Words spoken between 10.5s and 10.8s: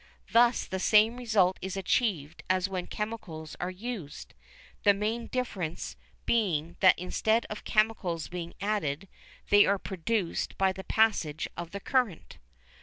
by